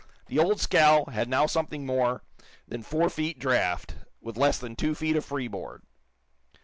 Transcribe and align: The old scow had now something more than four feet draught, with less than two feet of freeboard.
The 0.25 0.39
old 0.39 0.59
scow 0.59 1.05
had 1.11 1.29
now 1.29 1.45
something 1.45 1.85
more 1.85 2.23
than 2.67 2.81
four 2.81 3.07
feet 3.07 3.37
draught, 3.37 3.97
with 4.19 4.35
less 4.35 4.57
than 4.57 4.75
two 4.75 4.95
feet 4.95 5.15
of 5.15 5.23
freeboard. 5.23 5.83